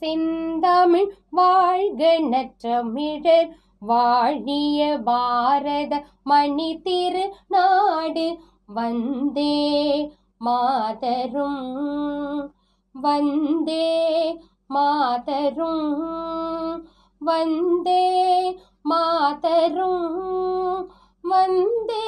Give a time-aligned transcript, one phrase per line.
[0.00, 3.50] செந்தமிழ் வாழ்க நற்றமிழர்.
[3.78, 10.10] வாழிய பாரத மணி திரு நாடு வந்தே
[10.44, 12.52] மாதரும்.
[12.92, 14.38] வந்தே
[14.74, 16.86] மாதரும்.
[17.18, 18.58] வந்தே
[18.90, 20.90] மாதரும்.
[21.20, 22.06] வந்தே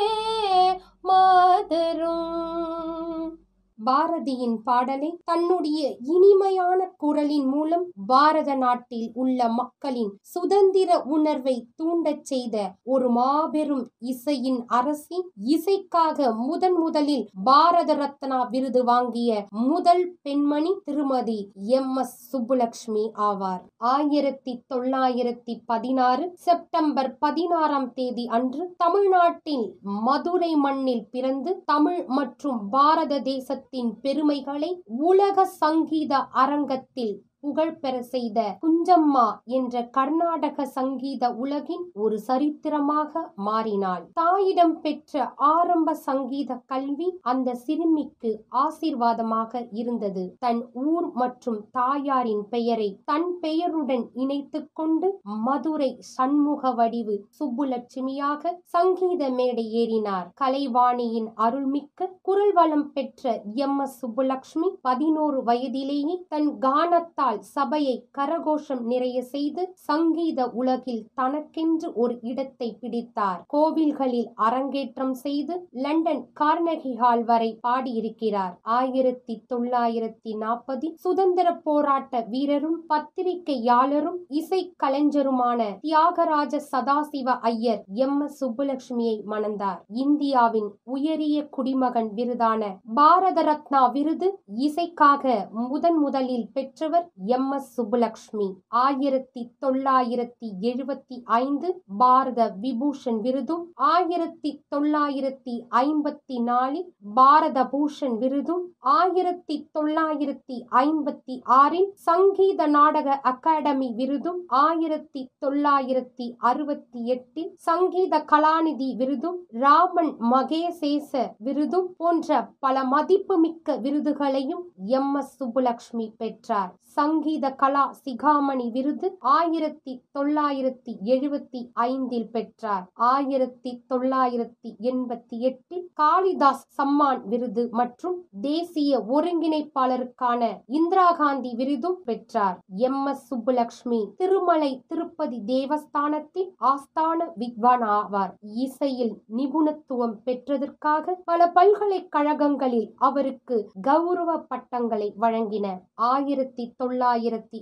[3.84, 13.10] பாரதியின் பாடலை தன்னுடைய இனிமையான குரலின் மூலம் பாரத நாட்டில் உள்ள மக்களின் சுதந்திர உணர்வை தூண்டச் செய்த ஒரு
[13.10, 21.38] மாபெரும் இசையின் அரசி இசைக்காக முதன் முதலில் பாரத ரத்னா விருது வாங்கிய முதல் பெண்மணி திருமதி
[21.70, 21.96] எம்.
[21.96, 22.14] எஸ்.
[22.32, 23.62] சுப்புலட்சுமி ஆவார்.
[23.76, 29.66] ஆயிரத்தி தொள்ளாயிரத்தி பதினாறு செப்டம்பர் பதினாறாம் தேதி அன்று தமிழ்நாட்டின்
[30.04, 33.70] மதுரை மண்ணில் பிறந்து தமிழ் மற்றும் பாரத தேசத்தின்
[34.02, 34.70] பெருமைகளை
[35.02, 39.26] உலக சங்கீத அரங்கத்தில் புகழ்பெற செய்த குஞ்சம்மா
[39.59, 44.04] என்ற கர்நாடக சங்கீத உலகின் ஒரு சரித்திரமாக மாறினாள்.
[44.21, 48.30] தாயிடம் பெற்ற ஆரம்ப சங்கீத கல்வி அந்த சிறுமிக்கு
[48.65, 50.24] ஆசீர்வாதமாக இருந்தது.
[50.38, 55.10] தன் ஊர் மற்றும் தாயாரின் பெயரை தன் பெயருடன் இணைத்துக் கொண்டு
[55.46, 60.29] மதுரை சண்முக வடிவு சுப்புலட்சுமியாக சங்கீத மேடை ஏறினார்.
[60.43, 63.32] கலைவாணியின் அருள்மிக்க குரல் வளம் பெற்ற
[63.66, 72.19] எம் எஸ் சுப்புலட்சுமி பதினோரு வயதிலேயே தன் கானத்தால் சபையை கரகோஷம் நிறைய செய்து சங்கீத உலகில் தனக்கென்று ஒரு
[72.22, 73.44] இடத்தை பிடித்தார்.
[73.53, 78.59] கோவில்களில் அரங்கேற்றம் செய்து லண்டன் கார்னகி ஹால் வரை பாடியிருக்கிறார்.
[78.62, 88.21] ஆயிரத்தி தொள்ளாயிரத்தி நாற்பது சுதந்திர போராட்ட வீரரும் பத்திரிகையாளரும் இசை கலைஞருமான தியாகராஜ சதாசிவ ஐயர் எம்.
[88.21, 88.44] எஸ்.
[88.44, 89.81] சுப்புலட்சுமியை மணந்தார்.
[89.92, 97.50] இந்தியாவின் உயரிய குடிமகன் விருதான பாரத ரத்னா விருது இசைக்காக முதன் முதலில் பெற்றவர் எம்.
[97.50, 97.81] எஸ்.
[97.81, 98.53] சுப்புலக்ஷ்மி.
[98.69, 109.69] ஆயிரத்தி தொள்ளாயிரத்தி எழுபத்தி ஐந்து பாரத விபூஷன் விருதும் ஆயிரத்தி தொள்ளாயிரத்தி ஐம்பத்தி நாலில் பாரத பூஷன் விருதும் ஆயிரத்தி
[109.78, 120.16] தொள்ளாயிரத்தி ஐம்பத்தி ஆறில் சங்கீத நாடக அகாடமி விருதும் ஆயிரத்தி தொள்ளாயிரத்தி அறுபத்தி எட்டில் சங்கீத கலாநிதி விருதும் ராமன்
[120.33, 125.15] மகேசேச விருதும் போன்ற பல மதிப்புமிக்க விருதுகளையும் எம்.
[125.15, 125.44] எஸ்.
[125.44, 126.75] சுப்புலக்ஷ்மி பெற்றார்.
[127.12, 132.90] சங்கீத கலா சிகாமணி விருது ஆயிரத்தி தொள்ளாயிரத்தி எழுபத்தி ஐந்தில் பெற்றார்.
[132.94, 142.58] ஆயிரத்தி தொள்ளாயிரத்தி எண்பத்தி எட்டில் காளிதாஸ் சம்மான் விருது மற்றும் தேசிய ஒருங்கிணைப்பாளருக்கான இந்திரா காந்தி விருதும் பெற்றார்.
[142.76, 143.06] எம்.
[143.06, 143.34] எஸ்.
[143.34, 148.32] சுப்புலட்சுமி திருமலை திருப்பதி தேவஸ்தானத்தின் ஆஸ்தான வித்வான் ஆவார்.
[148.40, 155.66] இசையில் நிபுணத்துவம் பெற்றதற்காக பல பல்கலைக்கழகங்களில் அவருக்கு கௌரவ பட்டங்களை வழங்கின.
[155.94, 157.00] ஆயிரத்தி தொள்ளாயிரத்தி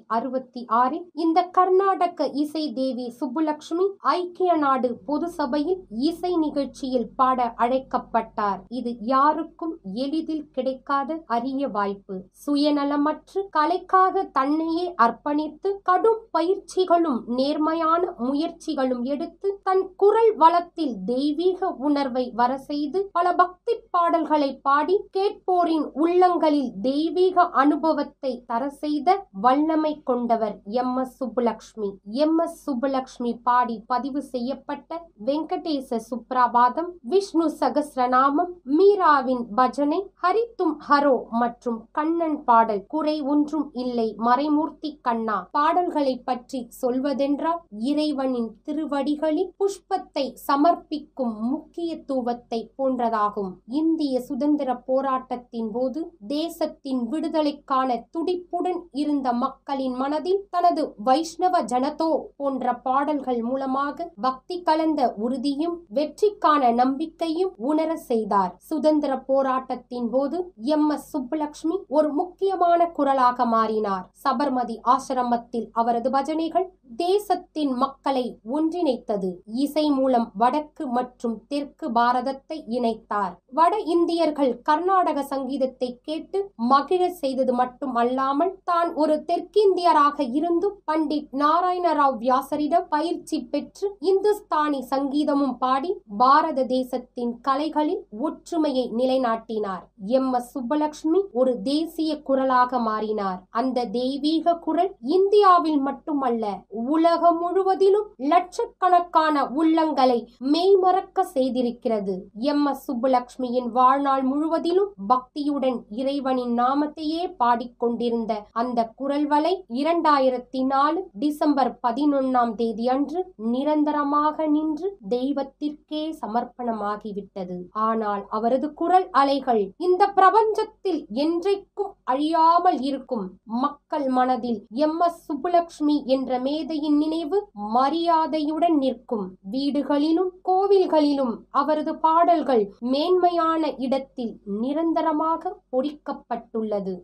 [0.08, 8.60] அறுபத்தி ஆறில் இந்த கர்நாடக இசை தேவி சுப்புலட்சுமி ஐக்கிய நாடு பொது சபையில் இசை நிகழ்ச்சியில் பாட அழைக்கப்பட்டார்.
[8.70, 12.16] இது யாருக்கும் எளிதில் கிடைக்காத அரிய வாய்ப்பு.
[12.46, 22.52] சுயநலமற்று கலைக்காக தன்னையே அர்ப்பணித்து கடும் பயிற்சிகளும் நேர்மையான முயற்சிகளும் எடுத்து தன் குரல் வளத்தில் தெய்வீக உணர்வை வர
[22.58, 31.14] செய்து பல பக்தி பாடல்களை பாடி கேட்போரின் உள்ளங்களில் தெய்வீக அனுபவத்தை தர செய்த வல்லமை கொண்டவர் M S
[31.20, 31.88] Subbulakshmi.
[32.24, 41.78] M S Subbulakshmi பாடி பதிவு செய்யப்பட்ட வெங்கடேச சுப்ராபாதம் விஷ்ணு சகஸ்ரநாமம் மீராவின் பஜனை ஹரித்தும் ஹரோ மற்றும்
[41.98, 44.08] கண்ணன் பாடல் குறை ஒன்றும் இல்லை.
[44.28, 47.60] மறைமூர்த்தி கண்ணா பாடல்களை பற்றி சொல்வதென்றால்
[47.90, 53.52] இறைவனின் திருவடிகளில் புஷ்பத்தை சமர்ப்பிக்கும் முக்கியத்துவத்தை போன்றதாகும்.
[53.80, 58.80] இந்திய சுதந்திர போராட்டத்தின் போது தேசத்தின் விடுதலைக்கான துடிப்புடன்
[59.10, 67.90] இருந்த மக்களின் மனதில் தனது வைஷ்ணவ ஜனதோ போன்ற பாடல்கள் மூலமாக பக்தி கலந்த உறுதியும் வெற்றிக்கான நம்பிக்கையும் உணர
[68.10, 68.52] செய்தார்.
[68.70, 70.38] சுதந்திர போராட்டத்தின் போது
[70.74, 70.88] எம்.
[70.90, 71.08] எஸ்.
[71.10, 74.04] சுப்புலட்சுமி ஒரு முக்கியமான குரலாக மாறினார்.
[74.24, 76.66] சபர்மதி ஆசிரமத்தில் அவரது பஜனைகள்
[76.96, 79.30] தேசத்தின் மக்களை ஒன்றிணைத்தது.
[79.44, 83.34] இசை மூலம் வடக்கு மற்றும் தெற்கு பாரதத்தை இணைத்தார்.
[83.52, 92.16] வட இந்தியர்கள் கர்நாடக சங்கீதத்தை கேட்டு மகிழ செய்தது மட்டும் அல்லாமல் தான் ஒரு தெற்கிந்தியராக இருந்தும் பண்டிட் நாராயணராவ்
[92.18, 99.84] வியாசரிடம் பயிற்சி பெற்று இந்துஸ்தானி சங்கீதமும் பாடி பாரத தேசத்தின் கலைகளில் ஒற்றுமையை நிலைநாட்டினார்.
[100.06, 100.32] எம்.
[100.32, 100.48] எஸ்.
[100.54, 103.42] சுப்பலட்சுமி ஒரு தேசிய குரலாக மாறினார்.
[103.50, 106.44] அந்த தெய்வீக குரல் இந்தியாவில் மட்டுமல்ல
[106.86, 112.20] உலகம் முழுவதிலும் லட்சக்கணக்கான உள்ளங்களை மெய்மறக்க செய்திருக்கிறது.
[112.34, 112.66] எம்.
[112.66, 112.78] எஸ்.
[112.90, 122.88] சுப்புலட்சுமியின் வாழ்நாள் முழுவதிலும் பக்தியுடன் இறைவனின் நாமத்தையே பாடிக்கொண்டிருந்த அந்த குரல் வலை இரண்டாயிரத்தி நாலு டிசம்பர் பதினொன்னாம் தேதி
[122.88, 127.56] அன்று நிரந்தரமாக நின்று தெய்வத்திற்கே சமர்ப்பணமாகிவிட்டது.
[127.72, 133.26] ஆனால் அவரது குரல் அலைகள் இந்த பிரபஞ்சத்தில் என்றைக்கும் அழியாமல் இருக்கும்
[133.62, 137.38] மக்கள் மனதில் எம் எஸ் சுப்புலட்சுமி என்ற மேதையின் நினைவு
[137.74, 139.26] மரியாதையுடன் நிற்கும்.
[139.52, 146.94] வீடுகளிலும் கோவில்களிலும் அவரது பாடல்கள் மேன்மையான இடத்தில் நிரந்தரமாக பொறிக்கப்பட்டுள்ளது.